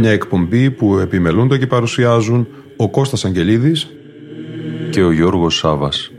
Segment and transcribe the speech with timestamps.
[0.00, 2.46] Μια εκπομπή που επιμελούνται και παρουσιάζουν
[2.76, 3.88] ο Κώστας Αγγελίδης
[4.90, 6.10] και ο Γιώργος Σάβας.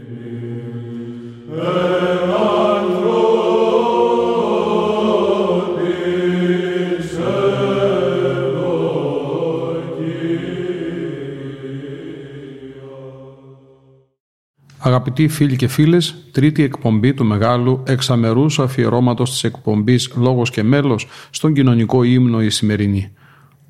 [14.77, 21.07] Αγαπητοί φίλοι και φίλες, τρίτη εκπομπή του μεγάλου εξαμερούς αφιερώματος της εκπομπής «Λόγος και μέλος»
[21.29, 23.12] στον κοινωνικό ύμνο η σημερινή.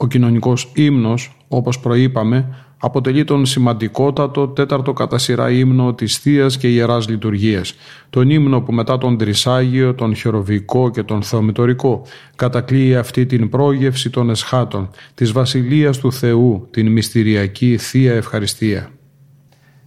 [0.02, 6.67] Ο κοινωνικός ύμνος, όπως προείπαμε, αποτελεί τον σημαντικότατο τέταρτο κατά σειρά ύμνο της θείας και
[6.67, 7.73] Ιεράς Λειτουργίας.
[8.09, 12.02] Τον ύμνο που μετά τον Τρισάγιο, τον Χεροβικό και τον Θεομητορικό
[12.35, 18.89] κατακλείει αυτή την πρόγευση των εσχάτων, της Βασιλείας του Θεού, την μυστηριακή Θεία Ευχαριστία.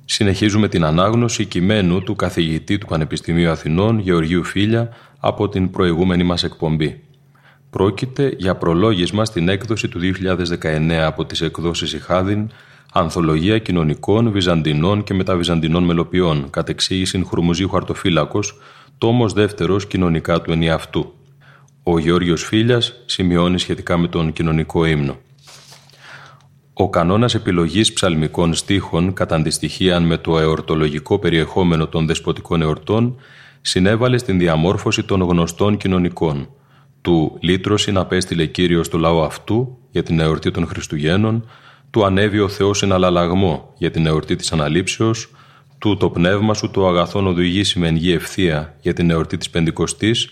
[0.05, 6.45] Συνεχίζουμε την ανάγνωση κειμένου του καθηγητή του Πανεπιστημίου Αθηνών Γεωργίου Φίλια από την προηγούμενη μας
[6.45, 7.04] εκπομπή.
[7.75, 12.51] Πρόκειται για προλόγισμα στην έκδοση του 2019 από τις εκδόσεις Ιχάδιν
[12.93, 18.59] Ανθολογία κοινωνικών, βυζαντινών και μεταβυζαντινών μελοποιών, κατ' εξήγηση Χουρμουζίου Χαρτοφύλακος,
[18.99, 21.15] τόμος δεύτερος κοινωνικά του ενιαυτού.
[21.83, 25.17] Ο Γεώργιος Φίλιας σημειώνει σχετικά με τον κοινωνικό ύμνο.
[26.73, 33.17] Ο κανόνας επιλογής ψαλμικών στίχων κατά αντιστοιχείαν με το εορτολογικό περιεχόμενο των δεσποτικών εορτών
[33.61, 36.49] συνέβαλε στην διαμόρφωση των γνωστών κοινωνικών.
[37.05, 41.49] Του «Λύτρωση απέστειλε Κύριος το λαό αυτού» για την εορτή των Χριστουγέννων,
[41.91, 45.31] του ανέβει ο Θεός εν αλλαλαγμό για την εορτή της Αναλήψεως,
[45.79, 50.31] του το πνεύμα σου το αγαθόν οδηγήσει με γη ευθεία για την εορτή της Πεντηκοστής,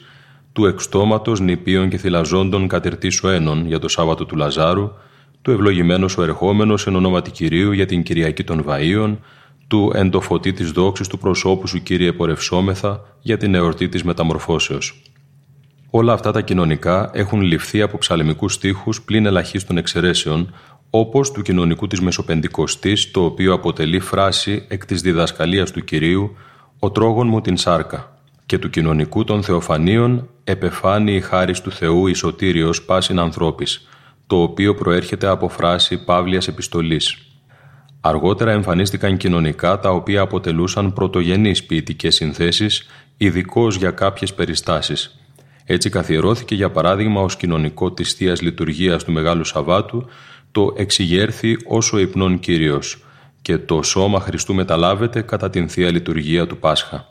[0.52, 4.92] του εξτόματος νηπίων και θυλαζόντων κατερτήσου ένων για το Σάββατο του Λαζάρου,
[5.42, 9.16] του ευλογημένος ο ερχόμενος εν ονόματι Κυρίου για την Κυριακή των Βαΐων,
[9.66, 14.02] του εν το φωτί της δόξης του προσώπου σου Κύριε πορευσόμεθα για την εορτή της
[14.02, 15.11] Μεταμορφώσεως.
[15.94, 20.54] Όλα αυτά τα κοινωνικά έχουν ληφθεί από ψαλμικούς στίχους πλην ελαχίστων εξαιρέσεων,
[20.90, 26.36] όπως του κοινωνικού της Μεσοπεντηκοστής, το οποίο αποτελεί φράση εκ της διδασκαλίας του Κυρίου
[26.78, 32.06] «Ο τρόγων μου την σάρκα» και του κοινωνικού των Θεοφανίων «Επεφάνει η χάρις του Θεού
[32.06, 33.88] η σωτήριος πάσιν ανθρώπης»,
[34.26, 37.16] το οποίο προέρχεται από φράση Παύλιας Επιστολής.
[38.00, 42.86] Αργότερα εμφανίστηκαν κοινωνικά τα οποία αποτελούσαν πρωτογενείς ποιητικές συνθέσεις,
[43.16, 45.16] ειδικώς για κάποιες περιστάσεις.
[45.64, 50.06] Έτσι καθιερώθηκε για παράδειγμα ως κοινωνικό της Θείας Λειτουργίας του Μεγάλου Σαββάτου
[50.52, 53.04] το εξηγέρθη όσο υπνών Κύριος
[53.42, 57.06] και το σώμα Χριστού μεταλάβεται κατά την Θεία Λειτουργία του Πάσχα.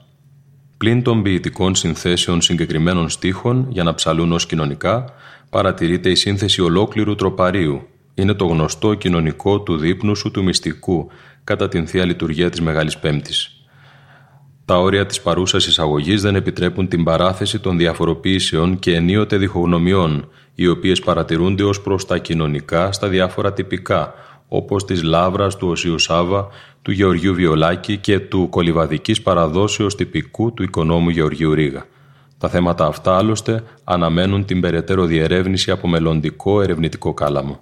[0.78, 5.06] Πλην των ποιητικών συνθέσεων συγκεκριμένων στίχων για να ψαλούν ως κοινωνικά,
[5.50, 7.88] παρατηρείται η σύνθεση ολόκληρου τροπαρίου.
[8.14, 11.10] Είναι το γνωστό κοινωνικό του δείπνου σου του μυστικού
[11.44, 13.61] κατά την Θεία Λειτουργία της Μεγάλης Πέμπτης.
[14.66, 20.68] Τα όρια της παρούσας εισαγωγής δεν επιτρέπουν την παράθεση των διαφοροποιήσεων και ενίοτε διχογνωμιών, οι
[20.68, 24.14] οποίες παρατηρούνται ως προς τα κοινωνικά στα διάφορα τυπικά,
[24.48, 26.48] όπως της Λάβρας του Οσίου Σάβα,
[26.82, 31.86] του Γεωργίου Βιολάκη και του κολυβαδικής παραδόσεως τυπικού του οικονόμου Γεωργίου Ρίγα.
[32.38, 37.60] Τα θέματα αυτά άλλωστε αναμένουν την περαιτέρω διερεύνηση από μελλοντικό ερευνητικό κάλαμο.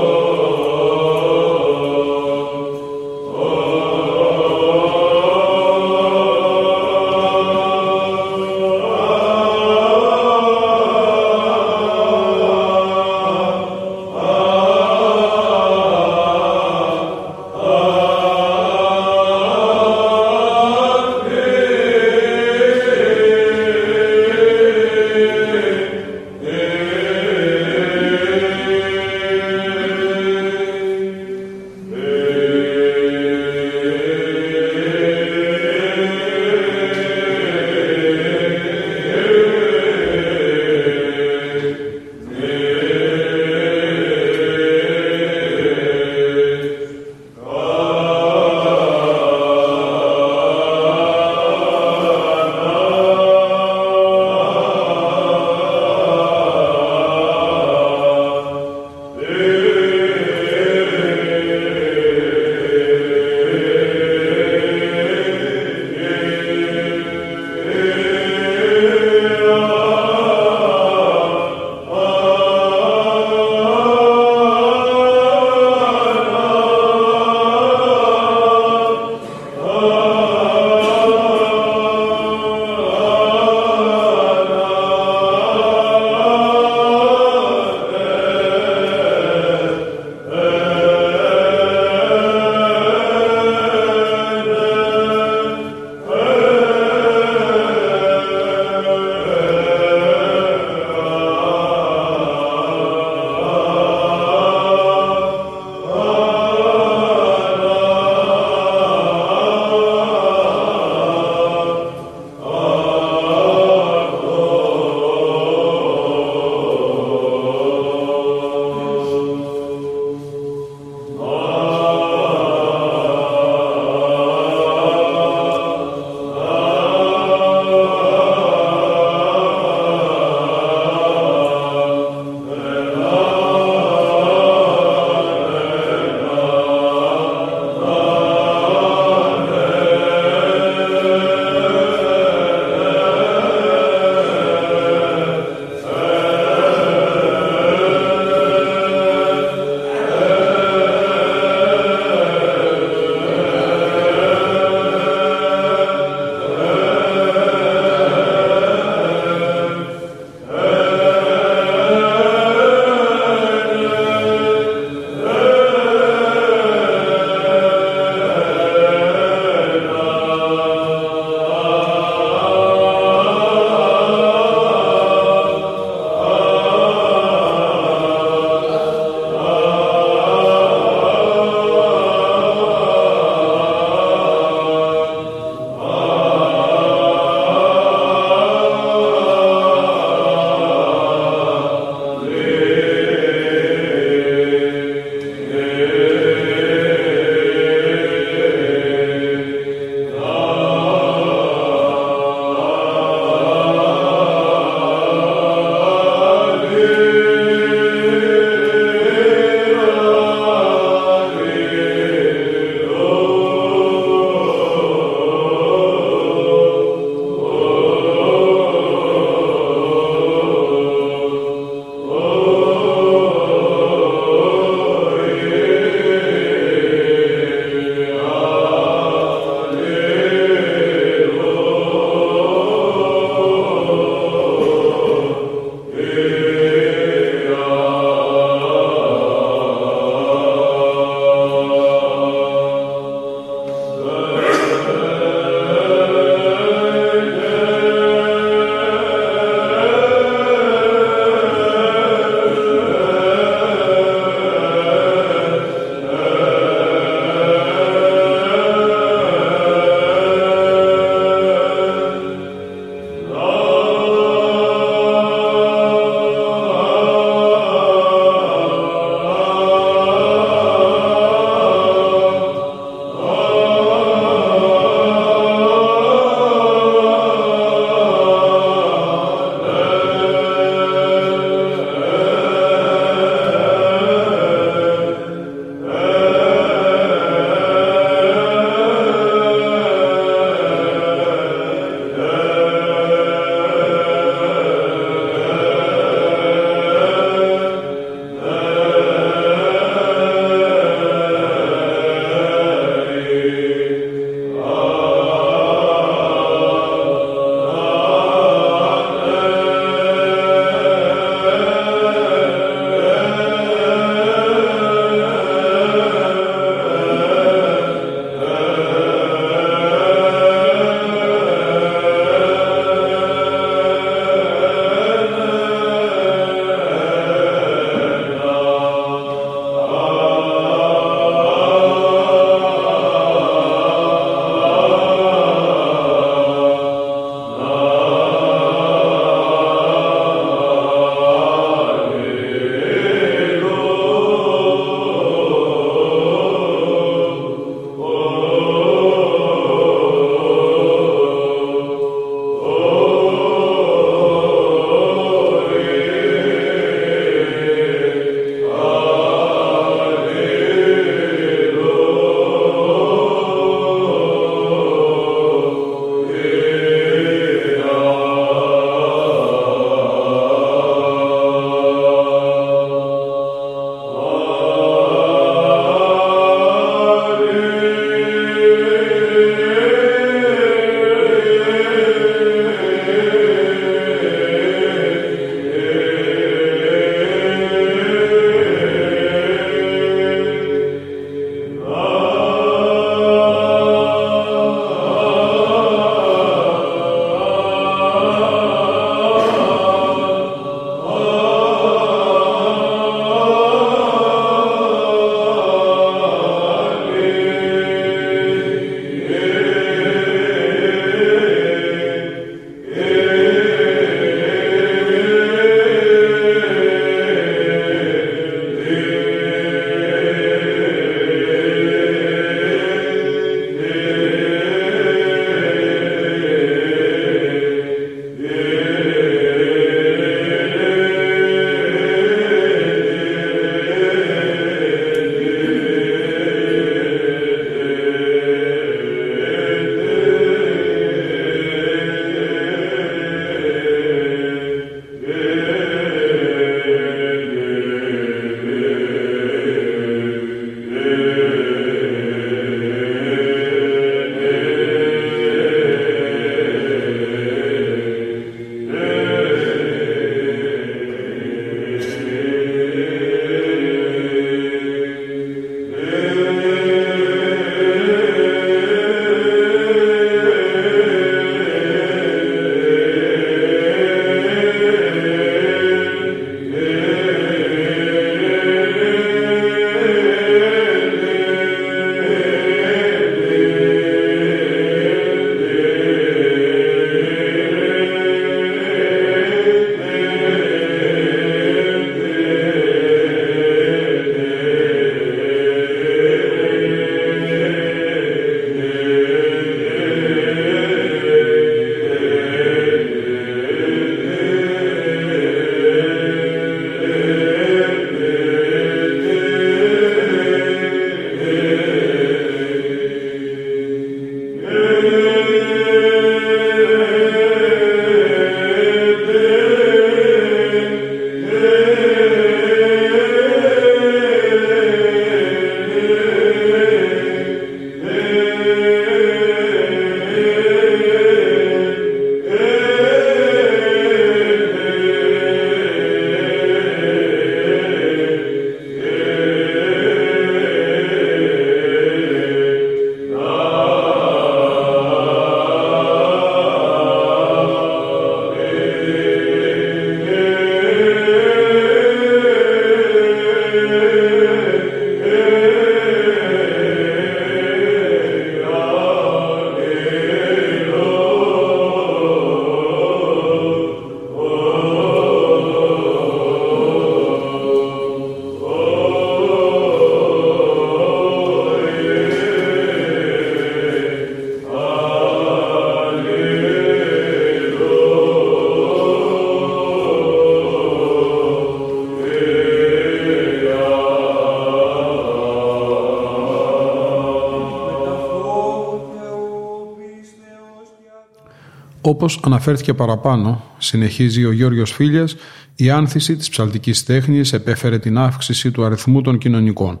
[592.24, 595.36] Όπως αναφέρθηκε παραπάνω, συνεχίζει ο Γιώργος Φίλιας,
[595.74, 600.00] η άνθηση της ψαλτικής τέχνης επέφερε την αύξηση του αριθμού των κοινωνικών.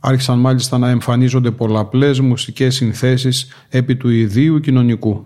[0.00, 5.24] Άρχισαν μάλιστα να εμφανίζονται πολλαπλές μουσικές συνθέσεις επί του ιδίου κοινωνικού.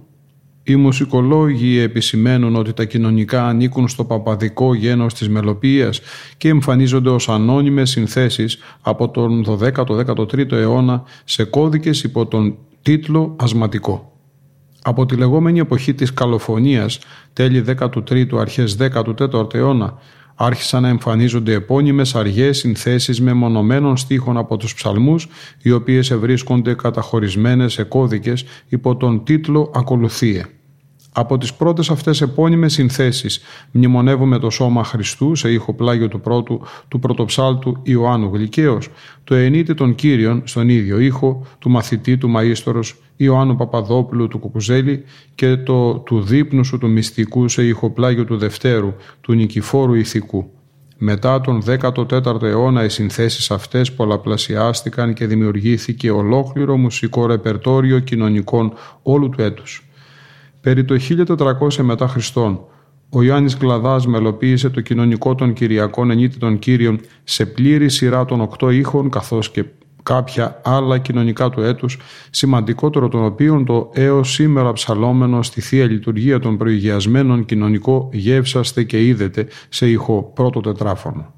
[0.63, 6.01] Οι μουσικολόγοι επισημαίνουν ότι τα κοινωνικά ανήκουν στο παπαδικό γένος της μελοποίησης
[6.37, 14.16] και εμφανίζονται ως ανώνυμες συνθέσεις από τον 12ο-13ο αιώνα σε κώδικες υπό τον τίτλο «Ασματικό».
[14.89, 16.99] Από τη λεγόμενη εποχή της καλοφωνίας,
[17.33, 19.99] τέλη 13ου αρχές 14ου αιώνα,
[20.35, 25.29] άρχισαν να εμφανίζονται επώνυμες αργές συνθέσεις με μονομένων στίχων από τους ψαλμούς,
[25.63, 30.45] οι οποίες ευρίσκονται καταχωρισμένες σε κώδικες υπό τον τίτλο «Ακολουθίε».
[31.19, 36.61] Από τις πρώτες αυτές επώνυμες συνθέσεις μνημονεύουμε το σώμα Χριστού σε ήχο πλάγιο του πρώτου
[36.89, 38.89] του πρωτοψάλτου Ιωάννου Γλυκαίος,
[39.25, 45.05] το ενίτη των Κύριων στον ίδιο ήχο του μαθητή του Μαΐστορος Ιωάννου Παπαδόπουλου του Κουκουζέλη
[45.35, 50.51] και το του δείπνου σου του μυστικού σε ηχοπλάγιο του Δευτέρου του Νικηφόρου Ηθικού.
[50.99, 59.29] Μετά τον 14ο αιώνα οι συνθέσεις αυτές πολλαπλασιάστηκαν και δημιουργήθηκε ολόκληρο μουσικό ρεπερτόριο κοινωνικών όλου
[59.29, 59.86] του έτους.
[60.67, 60.97] Περί το
[61.37, 62.61] 1400 μετά Χριστόν,
[63.11, 68.41] ο Ιωάννης Κλαδάς μελοποίησε το κοινωνικό των Κυριακών ενίτη των Κύριων σε πλήρη σειρά των
[68.41, 69.65] οκτώ ήχων καθώς και
[70.03, 71.99] κάποια άλλα κοινωνικά του έτους,
[72.31, 79.07] σημαντικότερο των οποίων το έως σήμερα ψαλόμενο στη Θεία Λειτουργία των προηγιασμένων κοινωνικό «Γεύσαστε και
[79.07, 81.36] είδετε» σε ηχό πρώτο τετράφωνο.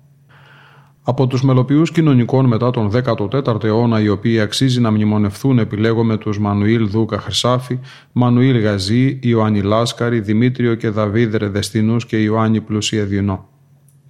[1.08, 6.38] Από τους μελοποιούς κοινωνικών μετά τον 14ο αιώνα οι οποίοι αξίζει να μνημονευθούν επιλέγουμε τους
[6.38, 7.78] Μανουήλ Δούκα Χρυσάφη,
[8.12, 13.48] Μανουήλ Γαζή, Ιωάννη Λάσκαρη, Δημήτριο και Δαβίδ Ρεδεστινούς και Ιωάννη Πλουσία Διενό.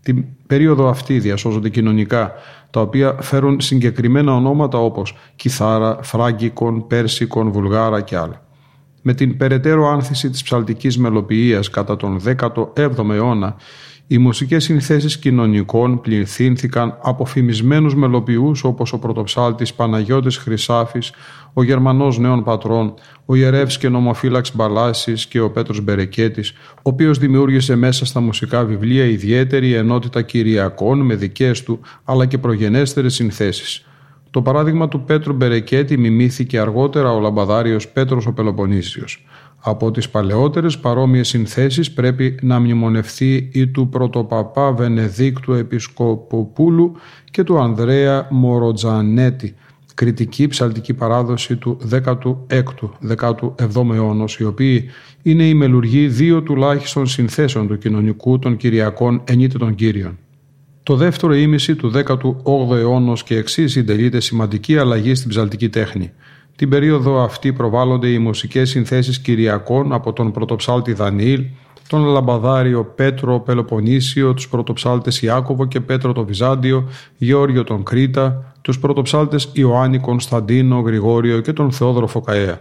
[0.02, 2.32] Την περίοδο αυτή διασώζονται κοινωνικά,
[2.70, 8.42] τα οποία φέρουν συγκεκριμένα ονόματα όπως Κιθάρα, Φράγκικον, Πέρσικον, Βουλγάρα και άλλα.
[9.02, 13.56] Με την περαιτέρω άνθηση της ψαλτικής μελοποιίας κατά τον 17ο αιώνα,
[14.11, 21.12] οι μουσικές συνθέσεις κοινωνικών πληθύνθηκαν από φημισμένους μελοποιούς όπως ο πρωτοψάλτης Παναγιώτης Χρυσάφης,
[21.53, 22.94] ο Γερμανός Νέων Πατρών,
[23.27, 28.64] ο ιερεύς και νομοφύλαξ Μπαλάσης και ο Πέτρος Μπερεκέτης, ο οποίος δημιούργησε μέσα στα μουσικά
[28.64, 33.87] βιβλία ιδιαίτερη ενότητα κυριακών με δικές του αλλά και προγενέστερες συνθέσεις.
[34.31, 39.25] Το παράδειγμα του Πέτρου Μπερεκέτη μιμήθηκε αργότερα ο λαμπαδάριος Πέτρος ο Πελοποννήσιος.
[39.61, 46.92] Από τις παλαιότερες παρόμοιες συνθέσεις πρέπει να μνημονευθεί η του πρωτοπαπά Βενεδίκτου Επισκοποπούλου
[47.31, 49.55] και του Ανδρέα Μοροτζανέτη,
[49.94, 52.37] κριτική ψαλτική παράδοση του 16ου,
[53.16, 54.85] 17ου αιώνα, οι οποίοι
[55.23, 60.18] είναι η μελουργή δύο τουλάχιστον συνθέσεων του κοινωνικού των Κυριακών ενίτε των Κύριων.
[60.83, 66.12] Το δεύτερο ήμιση του 18ου αιώνα και εξής συντελείται σημαντική αλλαγή στην ψαλτική τέχνη.
[66.59, 71.44] Την περίοδο αυτή προβάλλονται οι μουσικές συνθέσεις Κυριακών από τον πρωτοψάλτη Δανιήλ,
[71.88, 78.79] τον Λαμπαδάριο Πέτρο Πελοποννήσιο, τους πρωτοψάλτες Ιάκωβο και Πέτρο το Βυζάντιο, Γεώργιο τον Κρήτα, τους
[78.79, 82.61] πρωτοψάλτες Ιωάννη Κωνσταντίνο Γρηγόριο και τον Θεόδωρο Φωκαέα.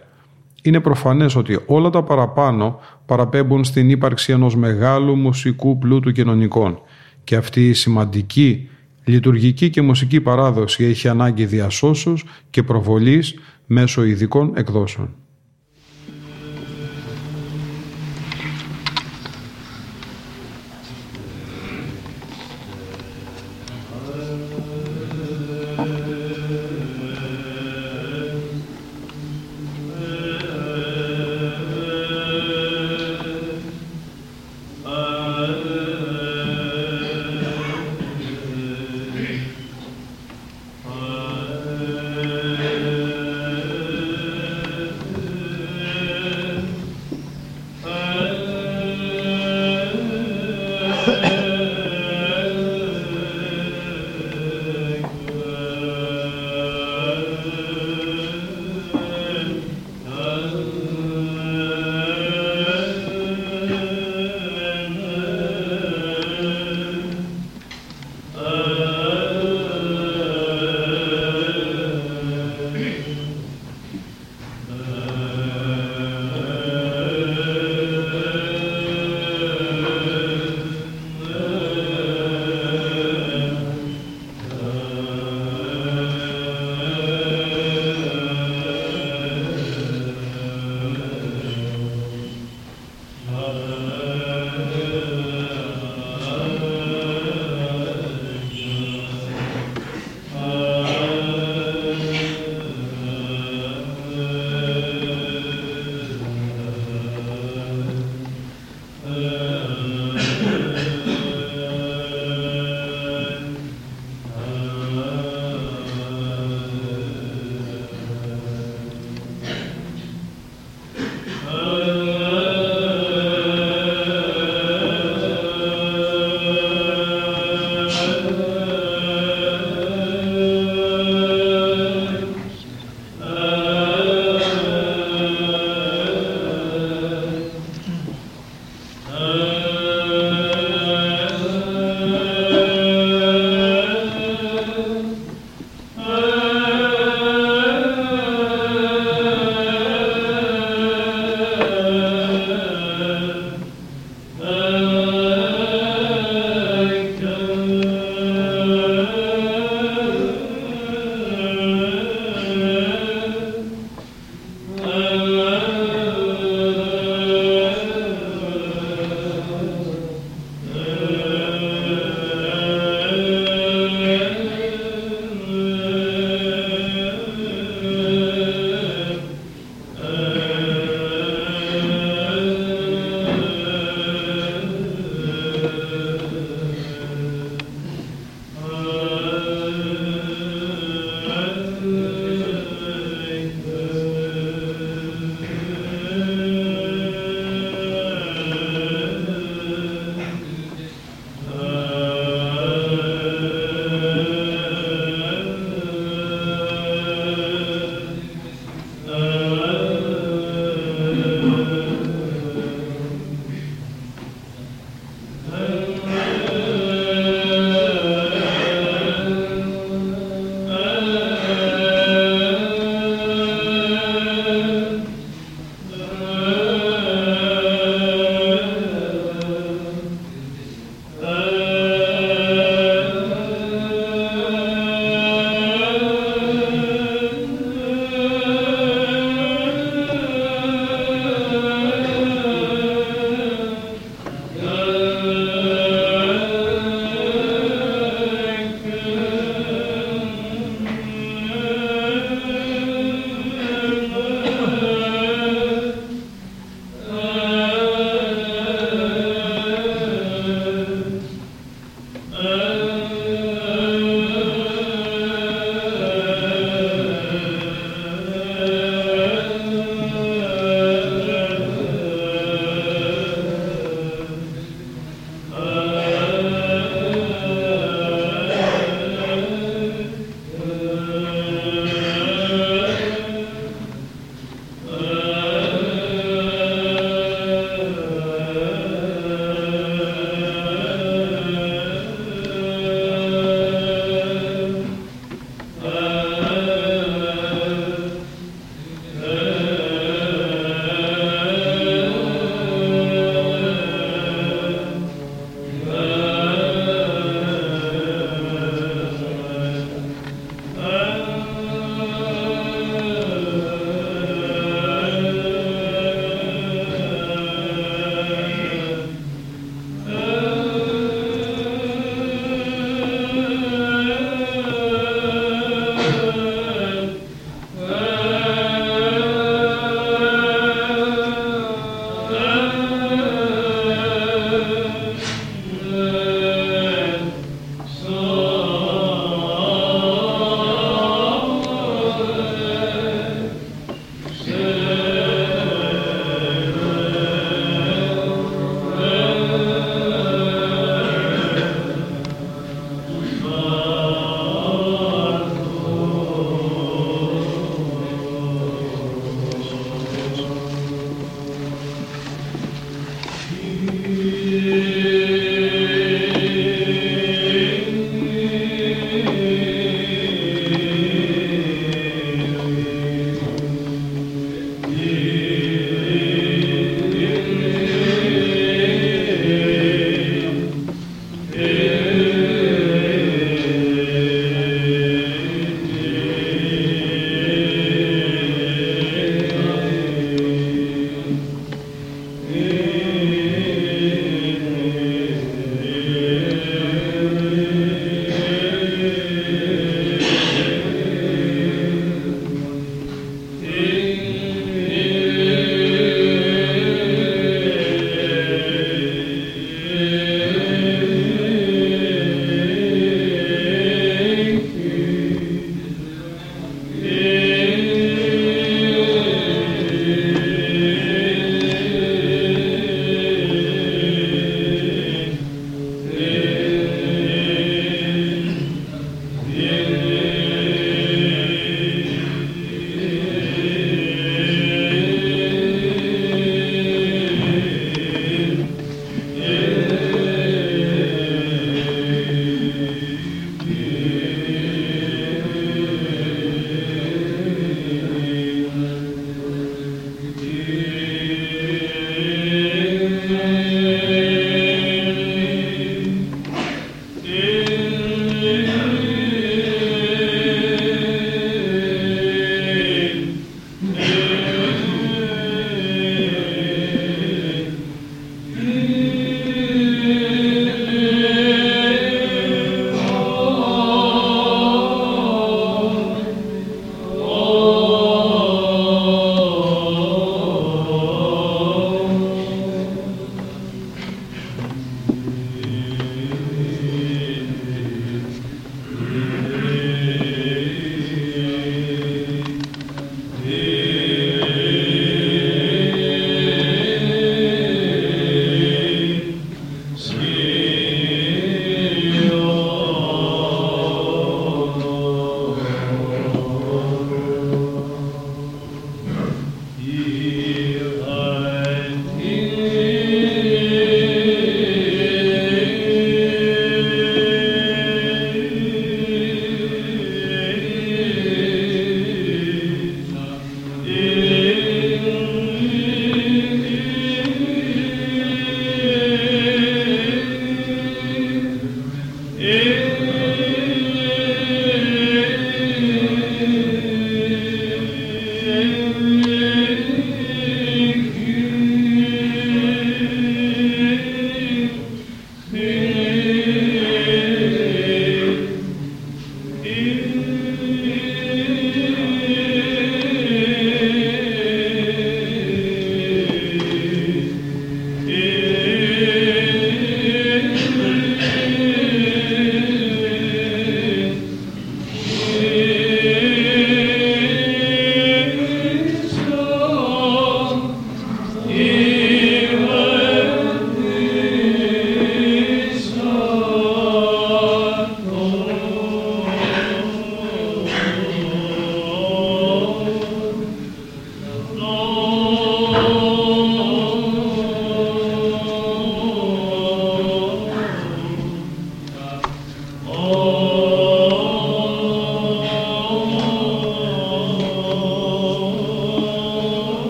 [0.61, 6.79] Είναι προφανές ότι όλα τα παραπάνω παραπέμπουν στην ύπαρξη ενός μεγάλου μουσικού πλούτου κοινωνικών
[7.23, 8.69] και αυτή η σημαντική
[9.03, 13.35] λειτουργική και μουσική παράδοση έχει ανάγκη διασώσεως και προβολής
[13.67, 15.15] μέσω ειδικών εκδόσεων.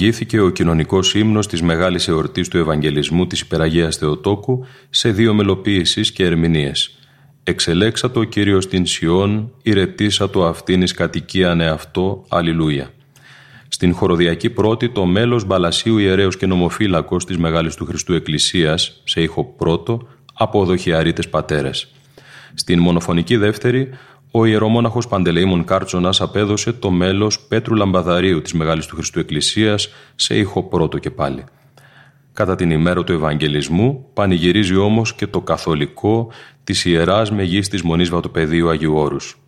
[0.00, 6.12] Προηγήθηκε ο κοινωνικός ύμνος της μεγάλης εορτής του Ευαγγελισμού της Υπεραγίας Θεοτόκου σε δύο μελοποίησεις
[6.12, 6.98] και ερμηνείες.
[7.44, 12.90] «Εξελέξατο ο Κύριος την Σιών, ηρετήσατο αυτήν εις κατοικίαν εαυτό, Αλληλούια».
[13.68, 19.22] Στην χοροδιακή πρώτη το μέλος Μπαλασίου ιερέως και νομοφύλακος της Μεγάλης του Χριστού Εκκλησίας, σε
[19.22, 21.88] ήχο πρώτο, από δοχιαρίτες πατέρες.
[22.54, 23.90] Στην μονοφωνική δεύτερη,
[24.30, 30.38] ο ιερομόναχος Παντελεήμων Κάρτσονας απέδωσε το μέλος Πέτρου Λαμπαδαρίου της Μεγάλης του Χριστού Εκκλησίας σε
[30.38, 31.44] ήχο πρώτο και πάλι.
[32.32, 36.30] Κατά την ημέρα του Ευαγγελισμού πανηγυρίζει όμως και το καθολικό
[36.64, 39.38] της Ιεράς Μεγής της Μονής Βατοπεδίου Αγίου Όρους.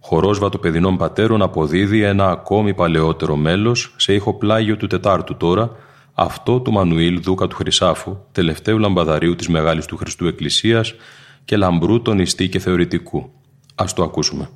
[0.00, 5.70] Χορός Βατοπεδινών Πατέρων αποδίδει ένα ακόμη παλαιότερο μέλος σε ήχο πλάγιο του Τετάρτου τώρα,
[6.14, 10.94] αυτό του Μανουήλ Δούκα του Χρυσάφου, τελευταίου λαμπαδαρίου της Μεγάλης του Χριστού Εκκλησίας
[11.44, 13.30] και λαμπρού των ιστή και θεωρητικού.
[13.74, 14.48] Ας το ακούσουμε.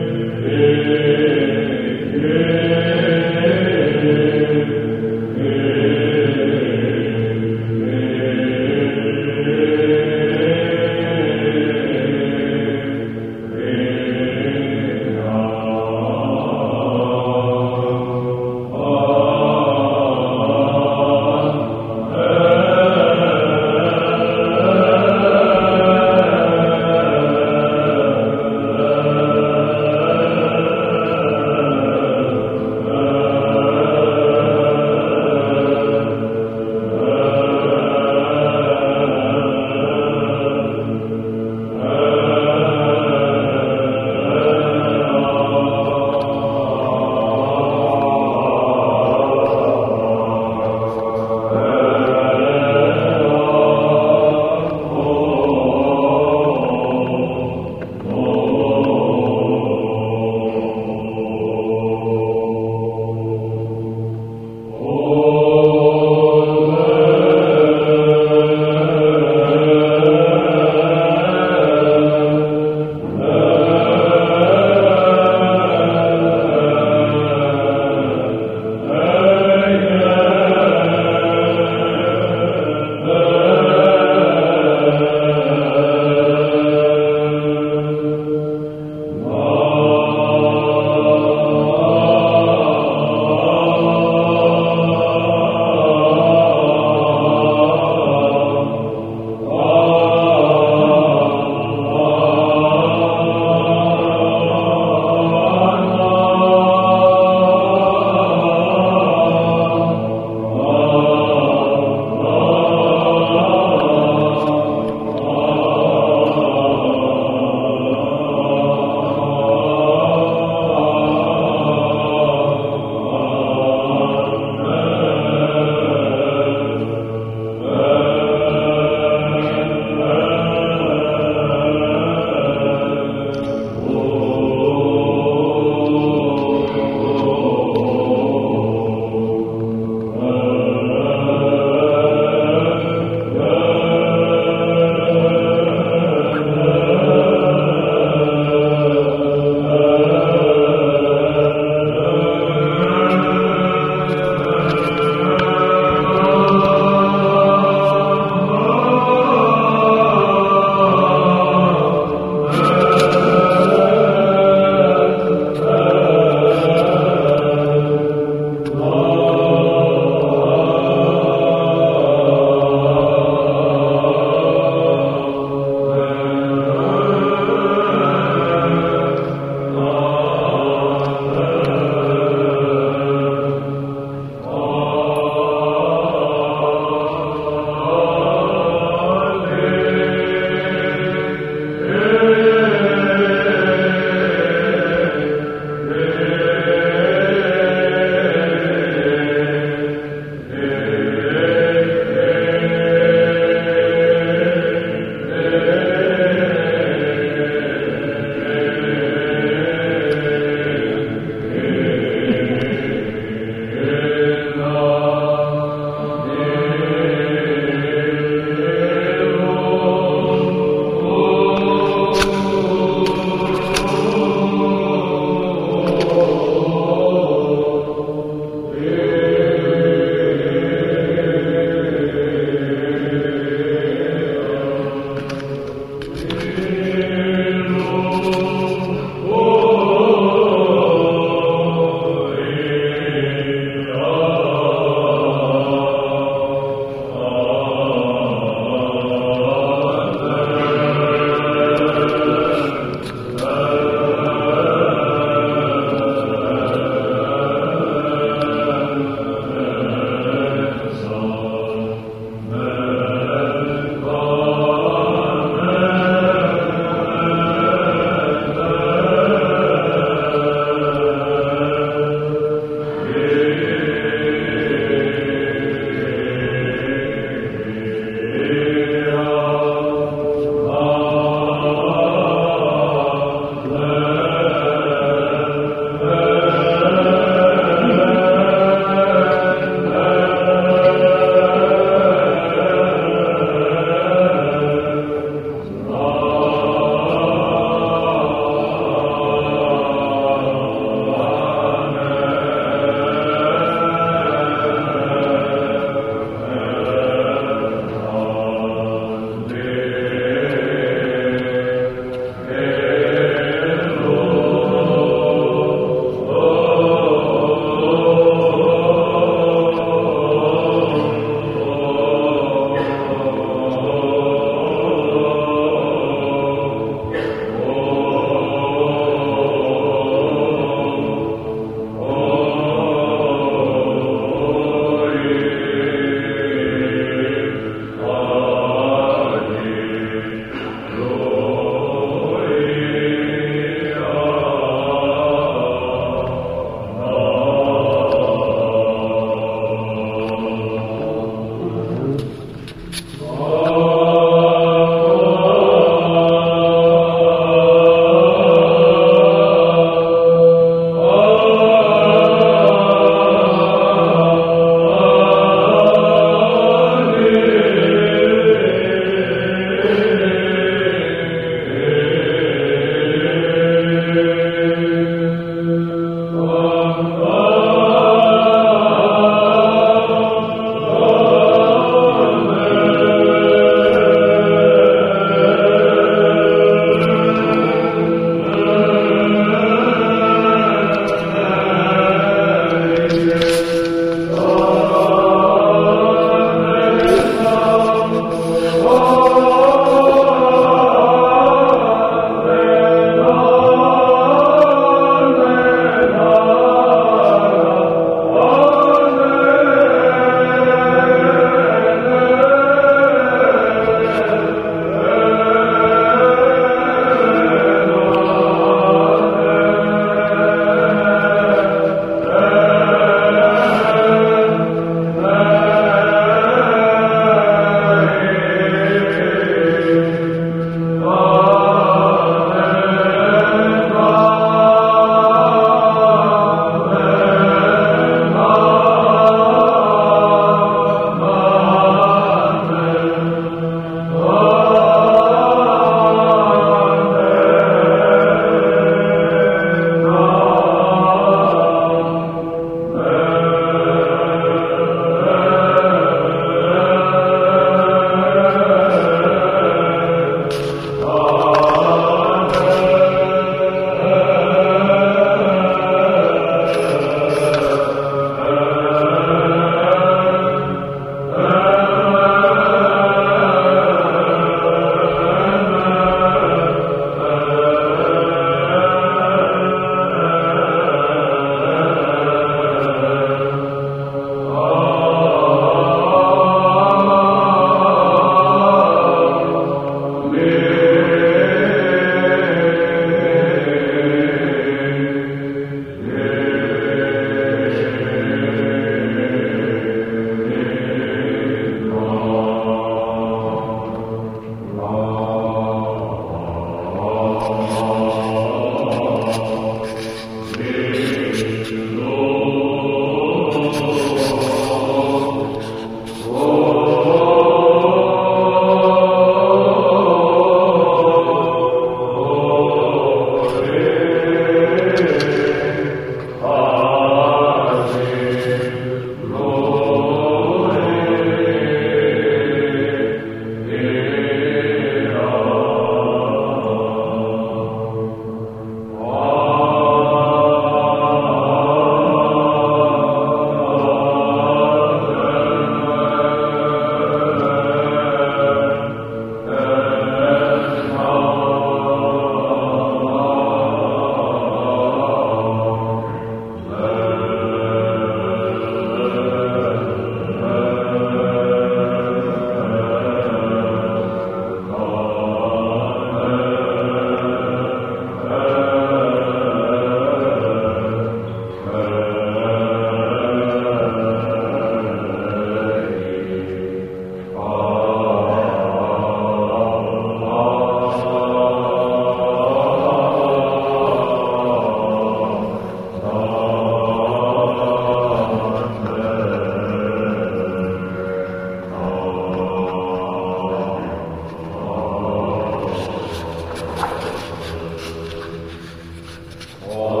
[599.71, 600.00] Ένα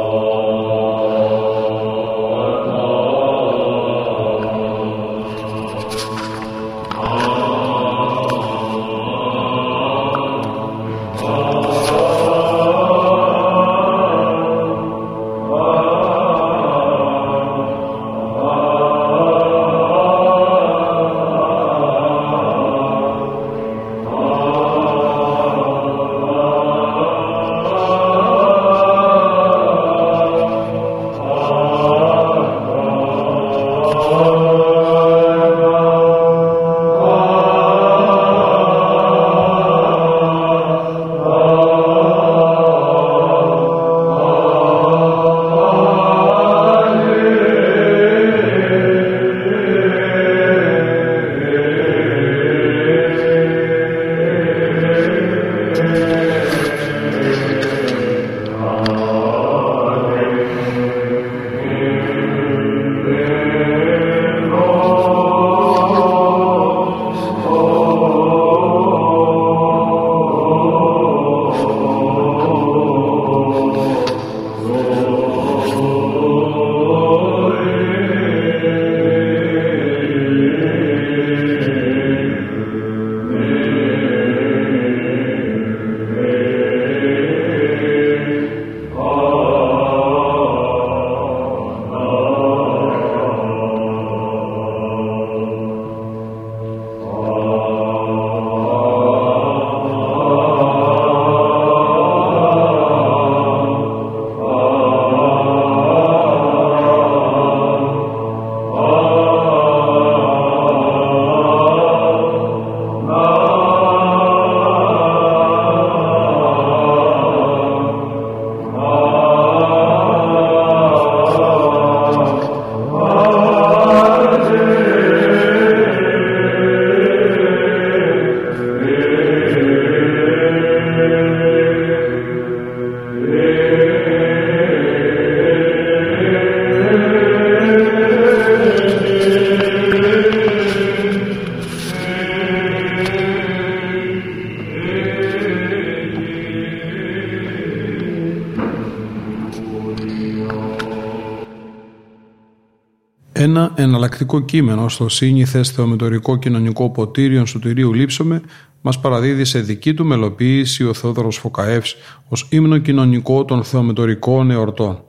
[154.31, 158.41] εναλλακτικό κείμενο στο σύνηθε θεομητορικό κοινωνικό ποτήριο σωτηρίου Λείψομε
[158.81, 161.95] μας παραδίδει σε δική του μελοποίηση ο Θεόδωρος Φωκαεύς
[162.27, 165.03] ως ύμνο κοινωνικό των θεομητορικών εορτών.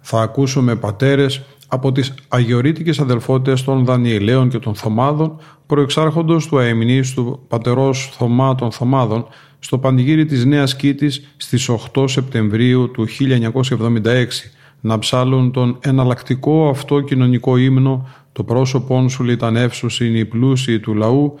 [0.00, 5.36] Θα ακούσουμε πατέρες από τις αγιορείτικες αδελφότητες των Δανιελαίων και των Θωμάδων
[5.66, 9.26] προεξάρχοντος του αεμινής του πατερός Θωμά των Θωμάδων
[9.58, 17.00] στο πανηγύρι της Νέας Κήτης στις 8 Σεπτεμβρίου του 1976 να ψάλουν τον εναλλακτικό αυτό
[17.00, 21.38] κοινωνικό ύμνο «Το πρόσωπόν σου λιτανεύσους είναι η πλούσιοι του λαού»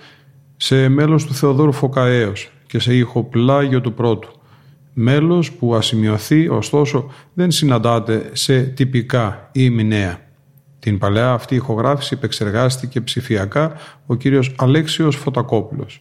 [0.56, 4.28] σε μέλος του Θεοδόρου Φωκαέως και σε ήχο πλάγιο του πρώτου.
[4.94, 10.18] Μέλος που ασημειωθεί ωστόσο δεν συναντάται σε τυπικά ή μηνέα.
[10.78, 13.72] Την παλαιά αυτή ηχογράφηση επεξεργάστηκε ψηφιακά
[14.06, 16.00] ο κύριος Αλέξιος Φωτακόπουλος.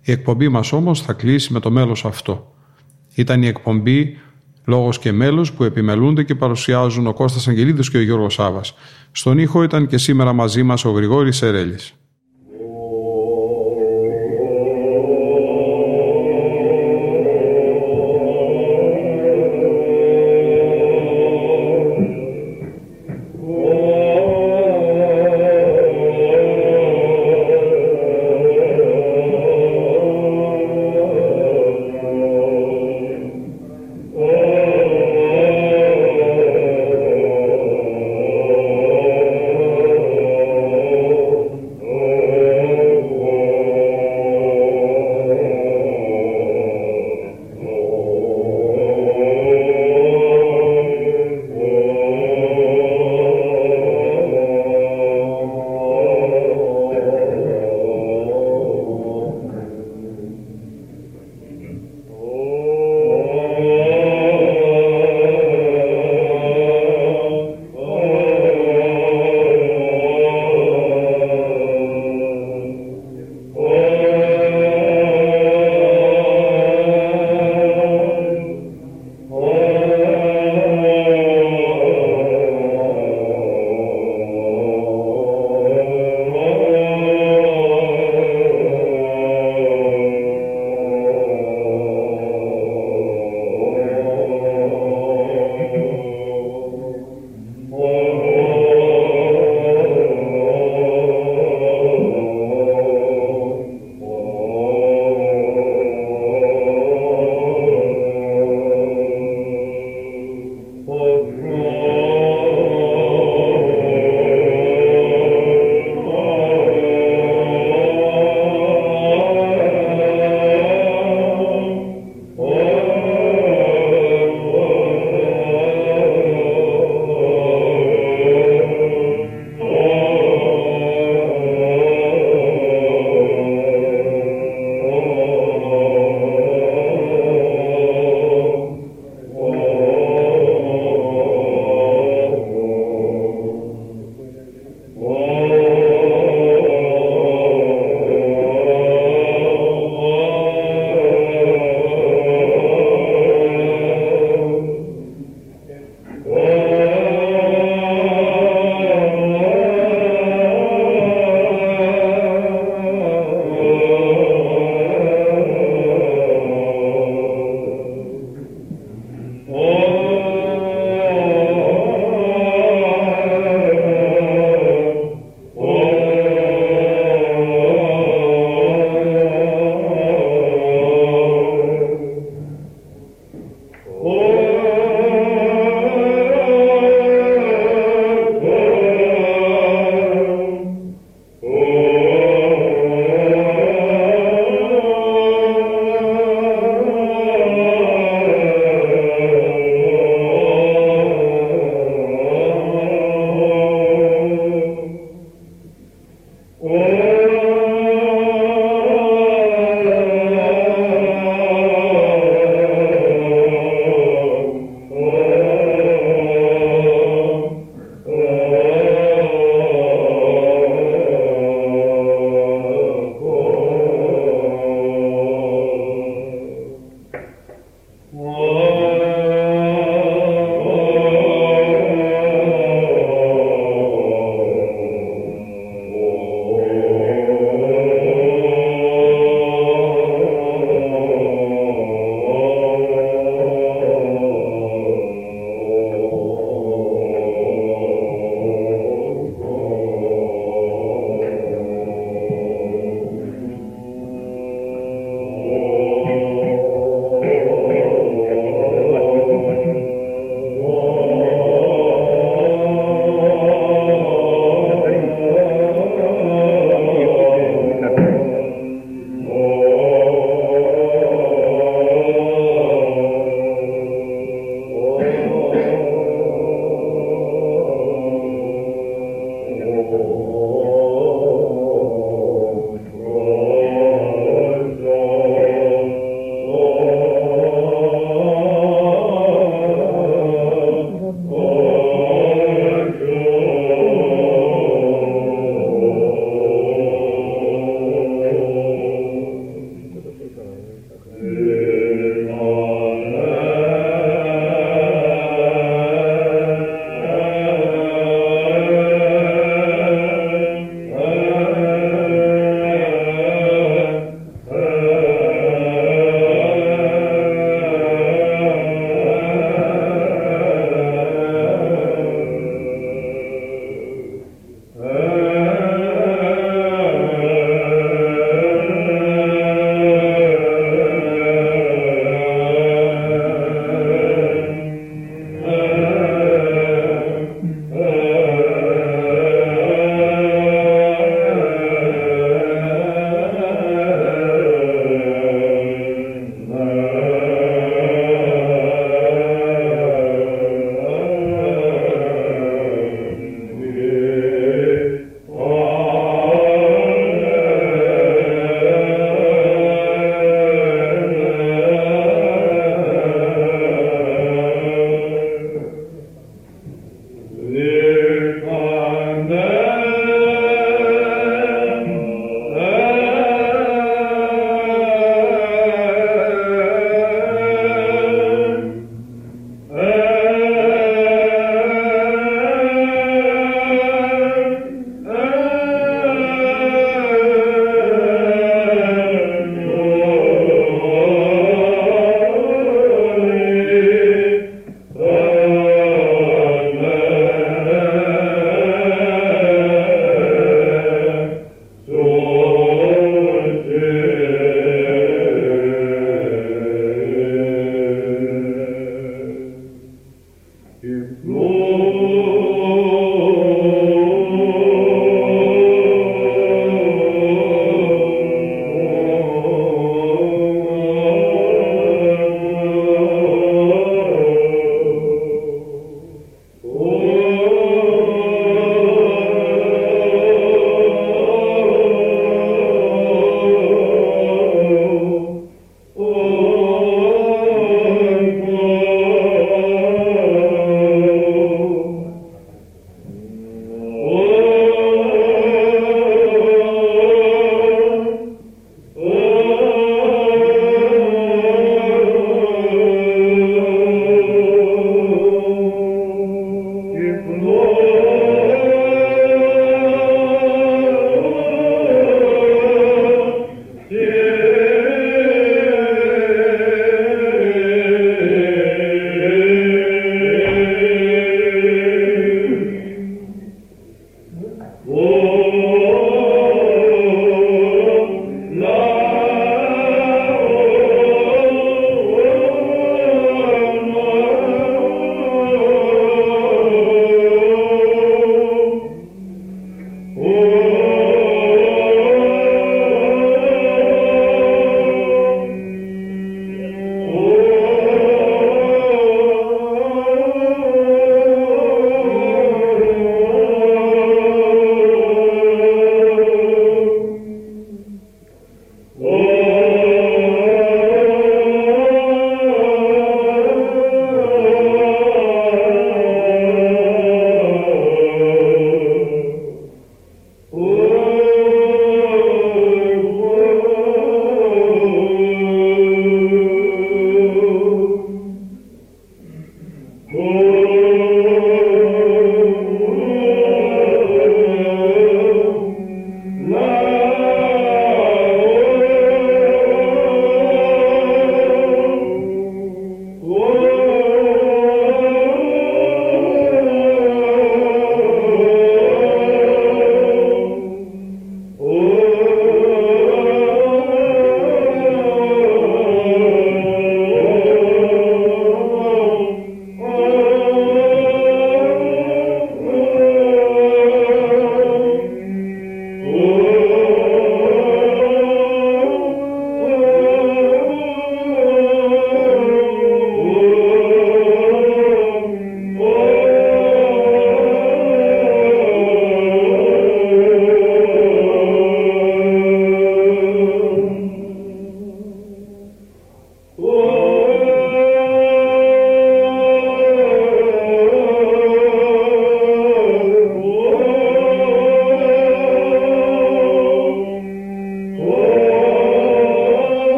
[0.00, 2.54] Η εκπομπή μας όμως θα κλείσει με το μέλος αυτό.
[3.14, 4.18] Ήταν η εκπομπή
[4.64, 8.74] Λόγος και μέλος που επιμελούνται και παρουσιάζουν ο Κώστας Αγγελίδης και ο Γιώργος Σάβας.
[9.12, 11.94] Στον ήχο ήταν και σήμερα μαζί μας ο Γρηγόρης Σερέλης.